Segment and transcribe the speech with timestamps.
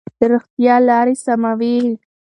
[0.31, 1.77] رښتیا لارې سموي.